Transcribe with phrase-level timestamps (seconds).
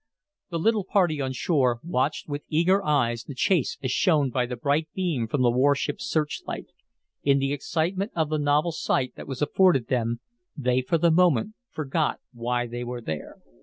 [0.49, 4.55] The little party on shore watched with eager eyes the chase as shown by the
[4.55, 6.65] bright beam from the warship's searchlight.
[7.21, 10.19] In the excitement of the novel sight that was afforded them
[10.57, 13.43] they for the moment forgot why they were there.